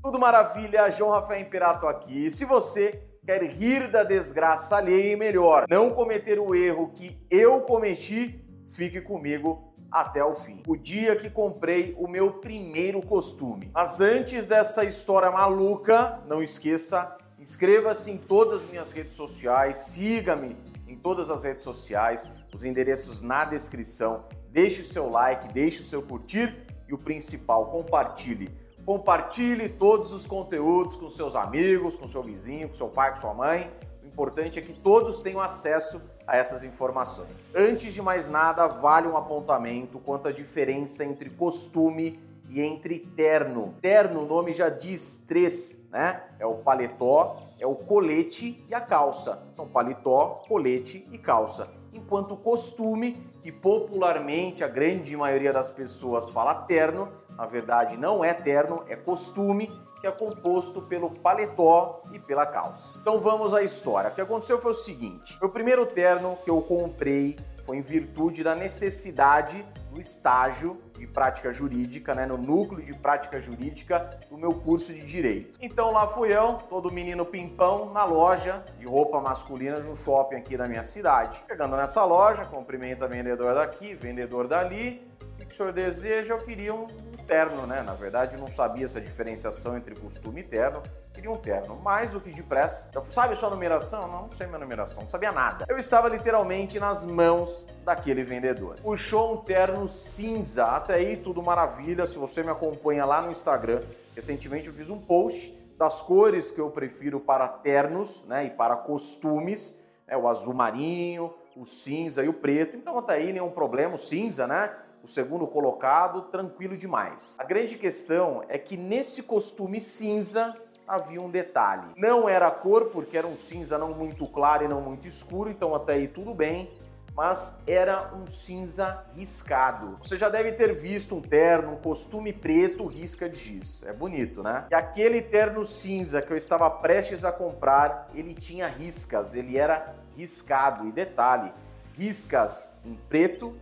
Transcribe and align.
Tudo 0.00 0.16
maravilha, 0.18 0.90
João 0.90 1.10
Rafael 1.10 1.40
Imperato 1.40 1.86
aqui. 1.86 2.30
Se 2.30 2.44
você 2.44 3.02
quer 3.26 3.42
rir 3.42 3.90
da 3.90 4.04
desgraça 4.04 4.76
alheia 4.76 5.12
e 5.12 5.16
melhor, 5.16 5.66
não 5.68 5.90
cometer 5.90 6.38
o 6.38 6.54
erro 6.54 6.92
que 6.94 7.20
eu 7.28 7.62
cometi, 7.62 8.44
fique 8.68 9.00
comigo 9.00 9.74
até 9.90 10.24
o 10.24 10.34
fim. 10.34 10.62
O 10.68 10.76
dia 10.76 11.16
que 11.16 11.28
comprei 11.28 11.96
o 11.98 12.06
meu 12.06 12.34
primeiro 12.34 13.02
costume. 13.02 13.72
Mas 13.74 14.00
antes 14.00 14.46
dessa 14.46 14.84
história 14.84 15.32
maluca, 15.32 16.20
não 16.28 16.40
esqueça, 16.40 17.16
inscreva-se 17.38 18.12
em 18.12 18.16
todas 18.16 18.62
as 18.62 18.70
minhas 18.70 18.92
redes 18.92 19.14
sociais, 19.14 19.78
siga-me 19.78 20.56
em 20.86 20.96
todas 20.96 21.28
as 21.28 21.42
redes 21.42 21.64
sociais, 21.64 22.24
os 22.54 22.62
endereços 22.62 23.20
na 23.20 23.44
descrição. 23.44 24.24
Deixe 24.50 24.80
o 24.80 24.84
seu 24.84 25.10
like, 25.10 25.52
deixe 25.52 25.80
o 25.80 25.84
seu 25.84 26.02
curtir 26.02 26.64
e 26.88 26.94
o 26.94 26.98
principal, 26.98 27.66
compartilhe. 27.66 28.48
Compartilhe 28.88 29.68
todos 29.68 30.12
os 30.12 30.26
conteúdos 30.26 30.96
com 30.96 31.10
seus 31.10 31.36
amigos, 31.36 31.94
com 31.94 32.08
seu 32.08 32.22
vizinho, 32.22 32.68
com 32.68 32.74
seu 32.74 32.88
pai, 32.88 33.10
com 33.10 33.20
sua 33.20 33.34
mãe. 33.34 33.70
O 34.02 34.06
importante 34.06 34.58
é 34.58 34.62
que 34.62 34.72
todos 34.72 35.20
tenham 35.20 35.42
acesso 35.42 36.00
a 36.26 36.38
essas 36.38 36.62
informações. 36.62 37.52
Antes 37.54 37.92
de 37.92 38.00
mais 38.00 38.30
nada, 38.30 38.66
vale 38.66 39.06
um 39.06 39.14
apontamento 39.14 39.98
quanto 39.98 40.28
à 40.28 40.32
diferença 40.32 41.04
entre 41.04 41.28
costume 41.28 42.18
e 42.48 42.62
entre 42.62 42.98
terno. 42.98 43.74
Terno, 43.82 44.22
o 44.22 44.26
nome 44.26 44.52
já 44.52 44.70
diz 44.70 45.22
três, 45.28 45.78
né? 45.90 46.22
É 46.38 46.46
o 46.46 46.54
paletó, 46.54 47.42
é 47.60 47.66
o 47.66 47.74
colete 47.74 48.64
e 48.70 48.74
a 48.74 48.80
calça. 48.80 49.42
Então, 49.52 49.68
paletó, 49.68 50.42
colete 50.48 51.06
e 51.12 51.18
calça. 51.18 51.68
Enquanto 51.92 52.34
costume, 52.38 53.12
que 53.42 53.52
popularmente 53.52 54.64
a 54.64 54.68
grande 54.68 55.14
maioria 55.14 55.52
das 55.52 55.70
pessoas 55.70 56.30
fala 56.30 56.54
terno, 56.54 57.12
na 57.38 57.46
verdade 57.46 57.96
não 57.96 58.24
é 58.24 58.34
terno, 58.34 58.84
é 58.88 58.96
costume, 58.96 59.70
que 60.00 60.06
é 60.06 60.10
composto 60.10 60.82
pelo 60.82 61.10
paletó 61.10 62.02
e 62.12 62.18
pela 62.18 62.44
calça. 62.44 62.94
Então 63.00 63.20
vamos 63.20 63.54
à 63.54 63.62
história. 63.62 64.10
O 64.10 64.14
que 64.14 64.20
aconteceu 64.20 64.60
foi 64.60 64.72
o 64.72 64.74
seguinte: 64.74 65.38
o 65.40 65.48
primeiro 65.48 65.86
terno 65.86 66.36
que 66.44 66.50
eu 66.50 66.60
comprei 66.60 67.38
foi 67.64 67.76
em 67.76 67.82
virtude 67.82 68.42
da 68.42 68.54
necessidade 68.54 69.64
do 69.90 70.00
estágio 70.00 70.80
de 70.96 71.06
prática 71.06 71.52
jurídica, 71.52 72.14
né, 72.14 72.26
no 72.26 72.36
núcleo 72.36 72.84
de 72.84 72.92
prática 72.94 73.40
jurídica 73.40 74.18
do 74.30 74.36
meu 74.36 74.52
curso 74.52 74.92
de 74.92 75.02
direito. 75.02 75.58
Então 75.60 75.92
lá 75.92 76.08
fui 76.08 76.34
eu, 76.34 76.54
todo 76.68 76.90
menino 76.90 77.24
pimpão, 77.24 77.92
na 77.92 78.04
loja 78.04 78.64
de 78.78 78.86
roupa 78.86 79.20
masculina 79.20 79.80
de 79.80 79.88
um 79.88 79.94
shopping 79.94 80.36
aqui 80.36 80.56
da 80.56 80.66
minha 80.66 80.82
cidade. 80.82 81.42
Chegando 81.48 81.76
nessa 81.76 82.04
loja, 82.04 82.44
cumprimenta 82.44 83.06
vendedor 83.06 83.54
daqui, 83.54 83.94
vendedor 83.94 84.48
dali. 84.48 85.06
O 85.34 85.46
que 85.46 85.52
o 85.52 85.56
senhor 85.56 85.72
deseja? 85.72 86.34
Eu 86.34 86.38
queria 86.38 86.74
um 86.74 86.86
terno, 87.28 87.66
né? 87.66 87.82
Na 87.82 87.92
verdade, 87.92 88.38
não 88.38 88.50
sabia 88.50 88.86
essa 88.86 89.00
diferenciação 89.00 89.76
entre 89.76 89.94
costume 89.94 90.40
e 90.40 90.44
terno. 90.44 90.82
Queria 91.12 91.30
um 91.30 91.36
terno, 91.36 91.78
mais 91.80 92.12
do 92.12 92.20
que 92.20 92.30
depressa. 92.32 92.90
Eu, 92.94 93.04
sabe 93.04 93.34
sua 93.34 93.50
numeração? 93.50 94.08
Não, 94.08 94.22
não 94.22 94.30
sei 94.30 94.46
minha 94.46 94.58
numeração, 94.58 95.02
não 95.02 95.08
sabia 95.08 95.30
nada. 95.30 95.66
Eu 95.68 95.78
estava 95.78 96.08
literalmente 96.08 96.80
nas 96.80 97.04
mãos 97.04 97.66
daquele 97.84 98.24
vendedor. 98.24 98.76
Puxou 98.80 99.34
um 99.34 99.36
terno 99.36 99.86
cinza, 99.86 100.64
até 100.64 100.94
aí 100.94 101.16
tudo 101.18 101.42
maravilha. 101.42 102.06
Se 102.06 102.16
você 102.16 102.42
me 102.42 102.50
acompanha 102.50 103.04
lá 103.04 103.20
no 103.20 103.30
Instagram, 103.30 103.82
recentemente 104.16 104.68
eu 104.68 104.72
fiz 104.72 104.88
um 104.88 104.98
post 104.98 105.54
das 105.76 106.00
cores 106.00 106.50
que 106.50 106.60
eu 106.60 106.70
prefiro 106.70 107.20
para 107.20 107.46
ternos, 107.46 108.24
né, 108.24 108.46
e 108.46 108.50
para 108.50 108.74
costumes, 108.74 109.78
né, 110.06 110.16
o 110.16 110.26
azul 110.26 110.54
marinho, 110.54 111.32
o 111.54 111.66
cinza 111.66 112.24
e 112.24 112.28
o 112.28 112.32
preto. 112.32 112.76
Então 112.76 112.98
até 112.98 113.14
aí 113.14 113.32
nenhum 113.32 113.50
problema, 113.50 113.94
o 113.94 113.98
cinza, 113.98 114.46
né? 114.46 114.70
O 115.02 115.06
segundo 115.06 115.46
colocado, 115.46 116.22
tranquilo 116.22 116.76
demais. 116.76 117.36
A 117.38 117.44
grande 117.44 117.76
questão 117.76 118.44
é 118.48 118.58
que 118.58 118.76
nesse 118.76 119.22
costume 119.22 119.80
cinza 119.80 120.54
havia 120.86 121.20
um 121.20 121.30
detalhe. 121.30 121.88
Não 121.96 122.28
era 122.28 122.48
a 122.48 122.50
cor, 122.50 122.86
porque 122.86 123.16
era 123.16 123.26
um 123.26 123.36
cinza 123.36 123.76
não 123.76 123.92
muito 123.92 124.26
claro 124.26 124.64
e 124.64 124.68
não 124.68 124.80
muito 124.80 125.06
escuro, 125.06 125.50
então 125.50 125.74
até 125.74 125.94
aí 125.94 126.08
tudo 126.08 126.34
bem, 126.34 126.72
mas 127.14 127.60
era 127.66 128.14
um 128.14 128.26
cinza 128.26 129.04
riscado. 129.12 129.98
Você 130.00 130.16
já 130.16 130.28
deve 130.28 130.52
ter 130.52 130.74
visto 130.74 131.16
um 131.16 131.20
terno, 131.20 131.72
um 131.72 131.76
costume 131.76 132.32
preto, 132.32 132.86
risca 132.86 133.28
de 133.28 133.36
giz. 133.36 133.82
É 133.82 133.92
bonito, 133.92 134.42
né? 134.42 134.66
E 134.70 134.74
aquele 134.74 135.20
terno 135.20 135.64
cinza 135.64 136.22
que 136.22 136.32
eu 136.32 136.36
estava 136.36 136.70
prestes 136.70 137.24
a 137.24 137.32
comprar, 137.32 138.08
ele 138.14 138.34
tinha 138.34 138.68
riscas, 138.68 139.34
ele 139.34 139.58
era 139.58 139.94
riscado. 140.16 140.86
E 140.86 140.92
detalhe, 140.92 141.52
riscas 141.96 142.70
em 142.84 142.94
preto, 142.94 143.58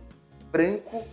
branco 0.51 1.03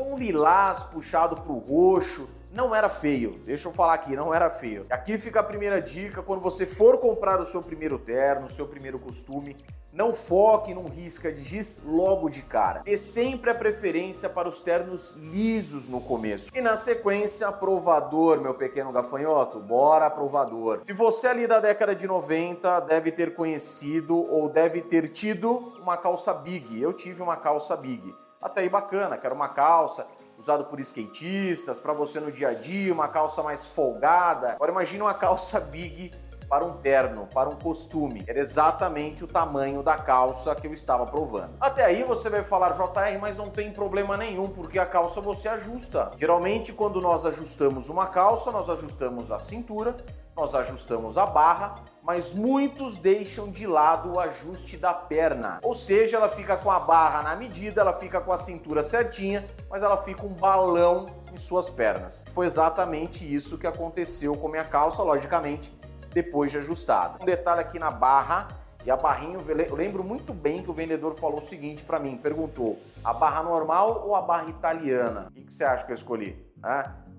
um 0.00 0.18
lilás 0.18 0.82
puxado 0.82 1.36
para 1.36 1.52
o 1.52 1.58
roxo. 1.58 2.28
Não 2.52 2.74
era 2.74 2.88
feio, 2.88 3.38
deixa 3.44 3.68
eu 3.68 3.72
falar 3.72 3.94
aqui, 3.94 4.16
não 4.16 4.32
era 4.32 4.48
feio. 4.48 4.86
Aqui 4.88 5.18
fica 5.18 5.40
a 5.40 5.42
primeira 5.42 5.80
dica: 5.80 6.22
quando 6.22 6.40
você 6.40 6.64
for 6.64 6.98
comprar 6.98 7.38
o 7.40 7.44
seu 7.44 7.62
primeiro 7.62 7.98
terno, 7.98 8.46
o 8.46 8.50
seu 8.50 8.66
primeiro 8.66 8.98
costume, 8.98 9.56
não 9.96 10.14
foque 10.14 10.74
num 10.74 10.88
risca 10.88 11.32
de 11.32 11.42
giz 11.42 11.82
logo 11.84 12.28
de 12.28 12.42
cara. 12.42 12.82
Dê 12.84 12.98
sempre 12.98 13.50
a 13.50 13.54
preferência 13.54 14.28
para 14.28 14.46
os 14.46 14.60
ternos 14.60 15.14
lisos 15.16 15.88
no 15.88 16.00
começo. 16.00 16.50
E 16.54 16.60
na 16.60 16.76
sequência, 16.76 17.48
aprovador, 17.48 18.40
meu 18.40 18.54
pequeno 18.54 18.92
gafanhoto. 18.92 19.58
Bora, 19.58 20.06
aprovador. 20.06 20.82
Se 20.84 20.92
você 20.92 21.28
é 21.28 21.30
ali 21.30 21.46
da 21.46 21.60
década 21.60 21.94
de 21.94 22.06
90 22.06 22.80
deve 22.80 23.10
ter 23.10 23.34
conhecido 23.34 24.16
ou 24.16 24.50
deve 24.50 24.82
ter 24.82 25.08
tido 25.08 25.72
uma 25.80 25.96
calça 25.96 26.34
big. 26.34 26.80
Eu 26.80 26.92
tive 26.92 27.22
uma 27.22 27.36
calça 27.36 27.74
big 27.74 28.14
até 28.46 28.62
aí 28.62 28.68
bacana, 28.68 29.18
que 29.18 29.26
era 29.26 29.34
uma 29.34 29.48
calça 29.48 30.06
usado 30.38 30.66
por 30.66 30.78
skatistas, 30.80 31.80
para 31.80 31.92
você 31.92 32.20
no 32.20 32.30
dia 32.30 32.48
a 32.48 32.54
dia, 32.54 32.92
uma 32.92 33.08
calça 33.08 33.42
mais 33.42 33.64
folgada. 33.64 34.52
Agora 34.52 34.70
imagine 34.70 35.02
uma 35.02 35.14
calça 35.14 35.58
big 35.58 36.12
para 36.48 36.64
um 36.64 36.74
terno, 36.74 37.26
para 37.26 37.48
um 37.48 37.56
costume. 37.56 38.24
Era 38.26 38.40
exatamente 38.40 39.24
o 39.24 39.26
tamanho 39.26 39.82
da 39.82 39.96
calça 39.96 40.54
que 40.54 40.66
eu 40.66 40.72
estava 40.72 41.06
provando. 41.06 41.54
Até 41.60 41.84
aí 41.84 42.04
você 42.04 42.30
vai 42.30 42.44
falar, 42.44 42.70
JR, 42.70 43.18
mas 43.20 43.36
não 43.36 43.50
tem 43.50 43.72
problema 43.72 44.16
nenhum, 44.16 44.48
porque 44.48 44.78
a 44.78 44.86
calça 44.86 45.20
você 45.20 45.48
ajusta. 45.48 46.10
Geralmente, 46.16 46.72
quando 46.72 47.00
nós 47.00 47.24
ajustamos 47.26 47.88
uma 47.88 48.06
calça, 48.06 48.50
nós 48.52 48.68
ajustamos 48.68 49.30
a 49.30 49.38
cintura, 49.38 49.96
nós 50.36 50.54
ajustamos 50.54 51.16
a 51.16 51.24
barra, 51.24 51.76
mas 52.02 52.34
muitos 52.34 52.98
deixam 52.98 53.50
de 53.50 53.66
lado 53.66 54.12
o 54.12 54.20
ajuste 54.20 54.76
da 54.76 54.92
perna. 54.92 55.58
Ou 55.62 55.74
seja, 55.74 56.18
ela 56.18 56.28
fica 56.28 56.56
com 56.56 56.70
a 56.70 56.78
barra 56.78 57.22
na 57.22 57.34
medida, 57.34 57.80
ela 57.80 57.94
fica 57.94 58.20
com 58.20 58.30
a 58.30 58.38
cintura 58.38 58.84
certinha, 58.84 59.46
mas 59.70 59.82
ela 59.82 59.96
fica 59.96 60.24
um 60.26 60.34
balão 60.34 61.06
em 61.32 61.38
suas 61.38 61.70
pernas. 61.70 62.24
Foi 62.30 62.46
exatamente 62.46 63.24
isso 63.24 63.58
que 63.58 63.66
aconteceu 63.66 64.36
com 64.36 64.48
minha 64.48 64.64
calça, 64.64 65.02
logicamente 65.02 65.74
depois 66.16 66.50
de 66.50 66.56
ajustado. 66.56 67.18
Um 67.20 67.26
detalhe 67.26 67.60
aqui 67.60 67.78
na 67.78 67.90
barra, 67.90 68.48
e 68.86 68.90
a 68.90 68.96
barrinha, 68.96 69.38
eu 69.68 69.76
lembro 69.76 70.02
muito 70.02 70.32
bem 70.32 70.62
que 70.62 70.70
o 70.70 70.72
vendedor 70.72 71.14
falou 71.14 71.38
o 71.38 71.42
seguinte 71.42 71.84
para 71.84 71.98
mim, 71.98 72.16
perguntou, 72.16 72.78
a 73.04 73.12
barra 73.12 73.42
normal 73.42 74.02
ou 74.06 74.16
a 74.16 74.22
barra 74.22 74.48
italiana? 74.48 75.26
O 75.28 75.32
que, 75.34 75.42
que 75.42 75.52
você 75.52 75.62
acha 75.62 75.84
que 75.84 75.92
eu 75.92 75.94
escolhi? 75.94 76.42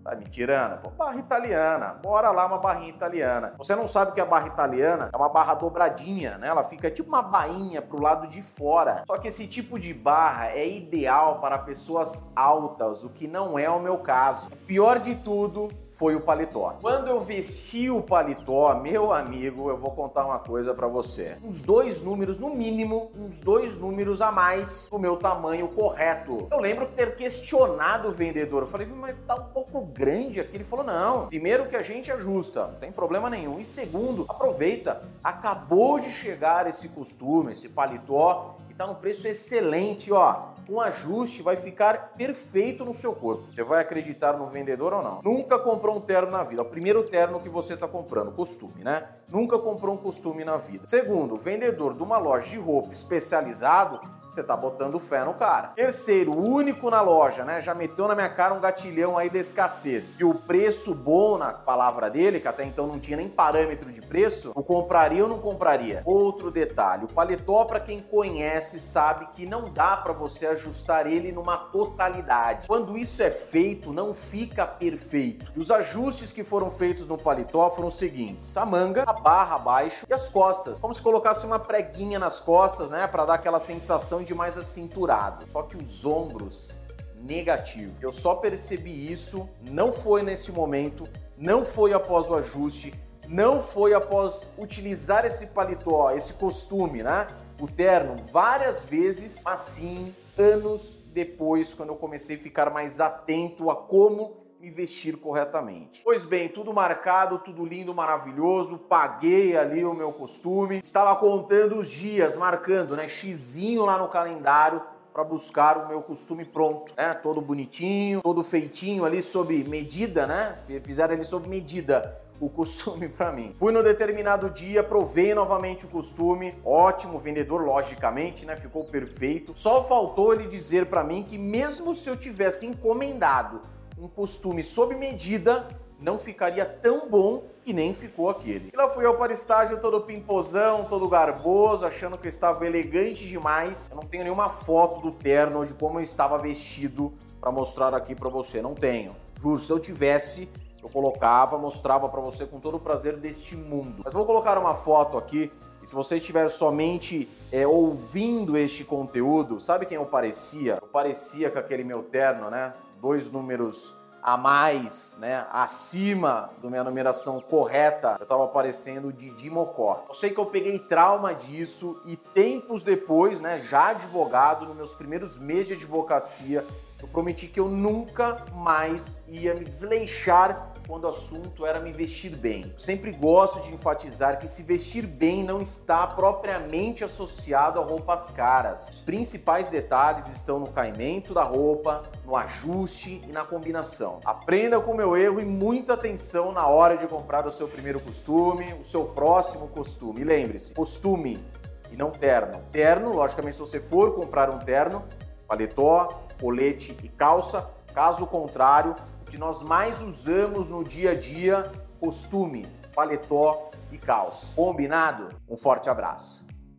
Tá 0.03 0.15
me 0.15 0.23
tirando? 0.23 0.79
Pô, 0.81 0.89
barra 0.89 1.17
italiana. 1.17 1.87
Bora 2.01 2.31
lá 2.31 2.45
uma 2.45 2.57
barrinha 2.57 2.89
italiana. 2.89 3.53
Você 3.57 3.75
não 3.75 3.87
sabe 3.87 4.13
que 4.13 4.21
a 4.21 4.25
barra 4.25 4.47
italiana 4.47 5.09
é 5.13 5.17
uma 5.17 5.27
barra 5.27 5.53
dobradinha, 5.53 6.37
né? 6.37 6.47
Ela 6.47 6.63
fica 6.63 6.89
tipo 6.89 7.09
uma 7.09 7.21
bainha 7.21 7.81
pro 7.81 8.01
lado 8.01 8.25
de 8.25 8.41
fora. 8.41 9.03
Só 9.05 9.17
que 9.17 9.27
esse 9.27 9.45
tipo 9.45 9.77
de 9.77 9.93
barra 9.93 10.47
é 10.47 10.65
ideal 10.65 11.41
para 11.41 11.59
pessoas 11.59 12.31
altas, 12.35 13.03
o 13.03 13.09
que 13.09 13.27
não 13.27 13.59
é 13.59 13.69
o 13.69 13.81
meu 13.81 13.97
caso. 13.97 14.47
O 14.47 14.55
pior 14.55 14.97
de 14.97 15.13
tudo 15.13 15.69
foi 15.97 16.15
o 16.15 16.21
paletó. 16.21 16.77
Quando 16.79 17.07
eu 17.07 17.21
vesti 17.21 17.89
o 17.89 18.03
paletó, 18.03 18.75
meu 18.79 19.11
amigo, 19.11 19.67
eu 19.67 19.77
vou 19.77 19.91
contar 19.91 20.25
uma 20.25 20.37
coisa 20.37 20.71
para 20.71 20.87
você. 20.87 21.35
Uns 21.43 21.63
dois 21.63 22.03
números, 22.03 22.37
no 22.37 22.51
mínimo, 22.51 23.09
uns 23.17 23.41
dois 23.41 23.79
números 23.79 24.21
a 24.21 24.31
mais 24.31 24.87
do 24.91 24.99
meu 24.99 25.17
tamanho 25.17 25.67
correto. 25.69 26.47
Eu 26.51 26.59
lembro 26.59 26.85
ter 26.85 27.15
questionado 27.15 28.09
o 28.09 28.11
vendedor. 28.11 28.61
Eu 28.61 28.67
falei, 28.67 28.85
mas 28.85 29.15
tá 29.25 29.35
um 29.35 29.45
pouco 29.45 29.81
grande 29.81 30.39
aqui. 30.39 30.57
Ele 30.57 30.63
falou, 30.63 30.85
não. 30.85 31.27
Primeiro 31.27 31.67
que 31.67 31.75
a 31.75 31.81
gente 31.81 32.11
ajusta, 32.11 32.67
não 32.67 32.75
tem 32.75 32.91
problema 32.91 33.27
nenhum. 33.27 33.59
E 33.59 33.63
segundo, 33.63 34.23
aproveita. 34.29 35.01
Acabou 35.23 35.99
de 35.99 36.11
chegar 36.11 36.67
esse 36.67 36.89
costume, 36.89 37.53
esse 37.53 37.67
paletó, 37.67 38.55
tá 38.77 38.87
num 38.87 38.95
preço 38.95 39.27
excelente, 39.27 40.11
ó 40.11 40.55
um 40.69 40.81
ajuste 40.81 41.41
vai 41.41 41.55
ficar 41.55 42.11
perfeito 42.17 42.83
no 42.83 42.93
seu 42.93 43.13
corpo. 43.13 43.43
Você 43.51 43.63
vai 43.63 43.81
acreditar 43.81 44.33
no 44.33 44.47
vendedor 44.47 44.93
ou 44.93 45.01
não? 45.01 45.21
Nunca 45.23 45.57
comprou 45.57 45.95
um 45.95 46.01
terno 46.01 46.31
na 46.31 46.43
vida. 46.43 46.61
O 46.61 46.65
primeiro 46.65 47.03
terno 47.03 47.39
que 47.39 47.49
você 47.49 47.73
está 47.73 47.87
comprando, 47.87 48.31
costume, 48.31 48.83
né? 48.83 49.07
Nunca 49.29 49.57
comprou 49.59 49.95
um 49.95 49.97
costume 49.97 50.43
na 50.43 50.57
vida. 50.57 50.85
Segundo, 50.87 51.37
vendedor 51.37 51.93
de 51.93 52.03
uma 52.03 52.17
loja 52.17 52.49
de 52.49 52.57
roupa 52.57 52.91
especializado 52.91 53.99
você 54.29 54.43
tá 54.43 54.55
botando 54.55 54.99
fé 54.99 55.23
no 55.23 55.33
cara. 55.33 55.69
Terceiro, 55.69 56.33
único 56.33 56.89
na 56.89 57.01
loja, 57.01 57.43
né? 57.43 57.61
Já 57.61 57.73
meteu 57.73 58.07
na 58.07 58.15
minha 58.15 58.29
cara 58.29 58.53
um 58.53 58.59
gatilhão 58.59 59.17
aí 59.17 59.29
de 59.29 59.39
escassez. 59.39 60.17
E 60.19 60.23
o 60.23 60.33
preço 60.33 60.93
bom 60.93 61.37
na 61.37 61.53
palavra 61.53 62.09
dele, 62.09 62.39
que 62.39 62.47
até 62.47 62.63
então 62.63 62.87
não 62.87 62.99
tinha 62.99 63.17
nem 63.17 63.29
parâmetro 63.29 63.91
de 63.91 64.01
preço, 64.01 64.51
eu 64.55 64.63
compraria 64.63 65.23
ou 65.23 65.29
não 65.29 65.39
compraria? 65.39 66.01
Outro 66.05 66.51
detalhe, 66.51 67.05
o 67.05 67.07
paletó 67.07 67.65
para 67.65 67.79
quem 67.79 68.01
conhece 68.01 68.79
sabe 68.79 69.27
que 69.33 69.45
não 69.45 69.71
dá 69.71 69.97
para 69.97 70.13
você 70.13 70.47
ajustar 70.47 71.07
ele 71.07 71.31
numa 71.31 71.57
totalidade. 71.57 72.67
Quando 72.67 72.97
isso 72.97 73.21
é 73.23 73.31
feito, 73.31 73.93
não 73.93 74.13
fica 74.13 74.65
perfeito. 74.65 75.51
E 75.55 75.59
os 75.59 75.71
ajustes 75.71 76.31
que 76.31 76.43
foram 76.43 76.69
feitos 76.69 77.07
no 77.07 77.17
paletó 77.17 77.69
foram 77.69 77.87
os 77.87 77.97
seguintes: 77.97 78.55
a 78.57 78.65
manga, 78.65 79.03
a 79.07 79.13
barra 79.13 79.55
abaixo 79.55 80.05
e 80.09 80.13
as 80.13 80.29
costas. 80.29 80.79
Como 80.79 80.93
se 80.93 81.01
colocasse 81.01 81.45
uma 81.45 81.59
preguinha 81.59 82.19
nas 82.19 82.39
costas, 82.39 82.91
né, 82.91 83.07
para 83.07 83.25
dar 83.25 83.33
aquela 83.35 83.59
sensação 83.59 84.16
de 84.23 84.33
mais 84.33 84.57
acinturado. 84.57 85.49
Só 85.49 85.63
que 85.63 85.77
os 85.77 86.05
ombros 86.05 86.79
negativo. 87.21 87.95
Eu 88.01 88.11
só 88.11 88.35
percebi 88.35 89.11
isso, 89.11 89.49
não 89.61 89.91
foi 89.91 90.23
neste 90.23 90.51
momento, 90.51 91.07
não 91.37 91.65
foi 91.65 91.93
após 91.93 92.29
o 92.29 92.35
ajuste, 92.35 92.93
não 93.27 93.61
foi 93.61 93.93
após 93.93 94.49
utilizar 94.57 95.25
esse 95.25 95.47
paletó, 95.47 96.11
esse 96.11 96.33
costume, 96.33 97.03
né? 97.03 97.27
O 97.59 97.67
terno 97.67 98.15
várias 98.31 98.83
vezes, 98.83 99.41
mas 99.43 99.59
sim 99.59 100.15
anos 100.37 100.99
depois, 101.13 101.73
quando 101.73 101.89
eu 101.89 101.95
comecei 101.95 102.37
a 102.37 102.39
ficar 102.39 102.69
mais 102.69 103.01
atento 103.01 103.69
a 103.69 103.75
como 103.75 104.46
me 104.59 104.69
vestir 104.71 105.17
corretamente. 105.17 106.01
Pois 106.03 106.23
bem, 106.23 106.49
tudo 106.49 106.73
marcado, 106.73 107.37
tudo 107.39 107.65
lindo, 107.65 107.93
maravilhoso, 107.93 108.77
paguei 108.77 109.55
ali 109.55 109.85
o 109.85 109.93
meu 109.93 110.11
costume, 110.11 110.79
estava 110.83 111.15
contando 111.15 111.75
os 111.75 111.89
dias, 111.89 112.35
marcando, 112.35 112.95
né, 112.95 113.07
xizinho 113.07 113.85
lá 113.85 113.97
no 113.97 114.07
calendário 114.07 114.81
para 115.13 115.23
buscar 115.23 115.77
o 115.77 115.87
meu 115.87 116.01
costume 116.01 116.43
pronto, 116.43 116.93
né, 116.97 117.13
todo 117.13 117.39
bonitinho, 117.39 118.21
todo 118.21 118.43
feitinho 118.43 119.05
ali 119.05 119.21
sob 119.21 119.63
medida, 119.63 120.25
né, 120.25 120.57
fizeram 120.83 121.13
ali 121.13 121.23
sob 121.23 121.47
medida 121.47 122.19
o 122.39 122.49
costume 122.49 123.07
para 123.09 123.31
mim. 123.31 123.51
Fui 123.53 123.71
no 123.71 123.83
determinado 123.83 124.49
dia, 124.49 124.83
provei 124.83 125.33
novamente 125.33 125.85
o 125.85 125.89
costume, 125.89 126.55
ótimo 126.63 127.19
vendedor, 127.19 127.61
logicamente, 127.63 128.45
né? 128.45 128.55
Ficou 128.55 128.83
perfeito. 128.83 129.53
Só 129.55 129.83
faltou 129.83 130.33
ele 130.33 130.47
dizer 130.47 130.85
para 130.85 131.03
mim 131.03 131.23
que 131.23 131.37
mesmo 131.37 131.95
se 131.95 132.07
eu 132.07 132.15
tivesse 132.15 132.67
encomendado 132.67 133.61
um 133.97 134.07
costume 134.07 134.63
sob 134.63 134.95
medida, 134.95 135.67
não 135.99 136.19
ficaria 136.19 136.65
tão 136.65 137.09
bom 137.09 137.43
e 137.65 137.73
nem 137.73 137.93
ficou 137.93 138.29
aquele. 138.29 138.69
E 138.71 138.77
lá 138.77 138.87
fui 138.89 139.05
eu 139.05 139.15
para 139.15 139.33
estágio 139.33 139.81
todo 139.81 140.01
pimposão, 140.01 140.85
todo 140.85 141.09
garboso, 141.09 141.85
achando 141.85 142.17
que 142.17 142.27
eu 142.27 142.29
estava 142.29 142.65
elegante 142.65 143.27
demais. 143.27 143.89
Eu 143.89 143.95
não 143.95 144.03
tenho 144.03 144.23
nenhuma 144.23 144.49
foto 144.49 145.01
do 145.01 145.11
terno 145.11 145.65
de 145.65 145.73
como 145.73 145.99
eu 145.99 146.03
estava 146.03 146.37
vestido 146.37 147.11
para 147.41 147.51
mostrar 147.51 147.93
aqui 147.93 148.13
para 148.13 148.29
você, 148.29 148.61
não 148.61 148.75
tenho. 148.75 149.15
Juro, 149.41 149.59
se 149.59 149.71
eu 149.71 149.79
tivesse, 149.79 150.47
eu 150.81 150.89
colocava, 150.89 151.57
mostrava 151.57 152.07
para 152.09 152.21
você 152.21 152.45
com 152.45 152.59
todo 152.59 152.77
o 152.77 152.79
prazer 152.79 153.17
deste 153.17 153.55
mundo. 153.55 154.01
Mas 154.05 154.13
vou 154.13 154.25
colocar 154.25 154.57
uma 154.57 154.75
foto 154.75 155.17
aqui 155.17 155.51
e 155.81 155.87
se 155.87 155.95
você 155.95 156.17
estiver 156.17 156.47
somente 156.49 157.29
é, 157.51 157.65
ouvindo 157.65 158.57
este 158.57 158.83
conteúdo, 158.83 159.59
sabe 159.59 159.85
quem 159.85 159.95
eu 159.95 160.05
parecia? 160.05 160.79
Eu 160.81 160.87
parecia 160.87 161.49
com 161.49 161.59
aquele 161.59 161.83
meu 161.83 162.03
terno, 162.03 162.49
né? 162.49 162.73
Dois 163.01 163.31
números 163.31 163.95
a 164.21 164.35
mais, 164.35 165.15
né, 165.21 165.45
acima 165.51 166.49
da 166.61 166.69
minha 166.69 166.83
numeração 166.83 167.39
correta, 167.39 168.17
eu 168.19 168.23
estava 168.23 168.43
aparecendo 168.43 169.13
de 169.13 169.49
Mocó. 169.49 170.03
Eu 170.09 170.13
sei 170.13 170.31
que 170.31 170.39
eu 170.39 170.45
peguei 170.45 170.77
trauma 170.79 171.33
disso 171.33 172.01
e 172.03 172.17
tempos 172.17 172.83
depois, 172.83 173.39
né, 173.39 173.57
já 173.59 173.89
advogado, 173.89 174.65
nos 174.65 174.75
meus 174.75 174.93
primeiros 174.93 175.37
meses 175.37 175.67
de 175.67 175.73
advocacia, 175.75 176.65
eu 177.01 177.07
prometi 177.07 177.47
que 177.47 177.59
eu 177.59 177.69
nunca 177.69 178.43
mais 178.53 179.19
ia 179.27 179.53
me 179.53 179.63
desleixar 179.63 180.73
quando 180.87 181.03
o 181.03 181.09
assunto 181.09 181.65
era 181.65 181.81
me 181.81 181.91
vestir 181.91 182.33
bem. 182.35 182.73
Sempre 182.77 183.11
gosto 183.11 183.59
de 183.59 183.73
enfatizar 183.73 184.39
que 184.39 184.47
se 184.47 184.63
vestir 184.63 185.05
bem 185.05 185.43
não 185.43 185.61
está 185.61 186.07
propriamente 186.07 187.03
associado 187.03 187.79
a 187.79 187.83
roupas 187.83 188.31
caras. 188.31 188.87
Os 188.89 189.01
principais 189.01 189.69
detalhes 189.69 190.27
estão 190.29 190.59
no 190.59 190.67
caimento 190.67 191.33
da 191.33 191.43
roupa, 191.43 192.03
no 192.25 192.35
ajuste 192.37 193.21
e 193.27 193.31
na 193.33 193.43
combinação. 193.43 194.19
Aprenda 194.23 194.79
com 194.79 194.91
o 194.91 194.97
meu 194.97 195.17
erro 195.17 195.41
e 195.41 195.45
muita 195.45 195.93
atenção 195.93 196.53
na 196.53 196.67
hora 196.67 196.97
de 196.97 197.05
comprar 197.05 197.45
o 197.45 197.51
seu 197.51 197.67
primeiro 197.67 197.99
costume, 197.99 198.73
o 198.79 198.85
seu 198.85 199.05
próximo 199.05 199.67
costume. 199.67 200.23
Lembre-se, 200.23 200.73
costume 200.73 201.43
e 201.91 201.97
não 201.97 202.11
terno. 202.11 202.61
Terno, 202.71 203.13
logicamente, 203.13 203.55
se 203.55 203.59
você 203.59 203.81
for 203.81 204.15
comprar 204.15 204.49
um 204.49 204.59
terno, 204.59 205.03
paletó, 205.45 206.21
colete 206.39 206.95
e 207.03 207.09
calça. 207.09 207.69
Caso 207.93 208.27
contrário, 208.27 208.95
que 209.29 209.37
nós 209.37 209.61
mais 209.61 210.01
usamos 210.01 210.69
no 210.69 210.83
dia 210.83 211.11
a 211.11 211.13
dia, 211.13 211.71
costume, 211.99 212.65
paletó 212.95 213.71
e 213.91 213.97
calça. 213.97 214.47
Combinado? 214.55 215.29
Um 215.47 215.57
forte 215.57 215.89
abraço. 215.89 216.46